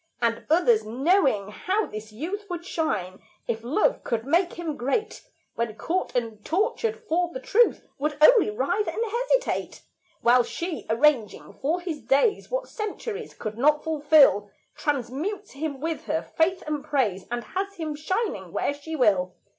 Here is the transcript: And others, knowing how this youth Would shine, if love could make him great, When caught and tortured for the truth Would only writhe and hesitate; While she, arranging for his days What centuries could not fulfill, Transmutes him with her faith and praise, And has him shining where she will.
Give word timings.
And 0.19 0.47
others, 0.49 0.83
knowing 0.83 1.49
how 1.51 1.85
this 1.85 2.11
youth 2.11 2.47
Would 2.49 2.65
shine, 2.65 3.21
if 3.47 3.63
love 3.63 4.03
could 4.03 4.25
make 4.25 4.53
him 4.53 4.75
great, 4.75 5.21
When 5.53 5.75
caught 5.75 6.15
and 6.15 6.43
tortured 6.43 6.97
for 7.07 7.29
the 7.31 7.39
truth 7.39 7.85
Would 7.99 8.17
only 8.19 8.49
writhe 8.49 8.87
and 8.87 8.97
hesitate; 9.05 9.83
While 10.21 10.41
she, 10.41 10.87
arranging 10.89 11.53
for 11.53 11.81
his 11.81 12.01
days 12.01 12.49
What 12.49 12.67
centuries 12.67 13.35
could 13.35 13.59
not 13.59 13.83
fulfill, 13.83 14.49
Transmutes 14.75 15.51
him 15.51 15.79
with 15.79 16.05
her 16.05 16.23
faith 16.23 16.63
and 16.65 16.83
praise, 16.83 17.27
And 17.29 17.43
has 17.43 17.75
him 17.75 17.93
shining 17.95 18.51
where 18.51 18.73
she 18.73 18.95
will. 18.95 19.35